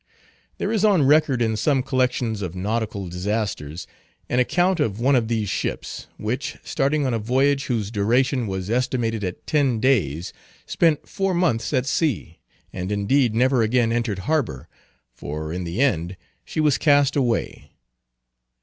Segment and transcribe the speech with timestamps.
[0.57, 3.85] There is on record in some collections of nautical disasters,
[4.29, 8.67] an account of one of these ships, which, starting on a voyage whose duration was
[8.71, 10.33] estimated at ten days,
[10.65, 12.39] spent four months at sea,
[12.73, 14.67] and indeed never again entered harbor,
[15.13, 17.69] for in the end she was cast away.